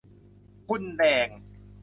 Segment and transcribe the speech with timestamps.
[0.67, 1.27] คุณแดง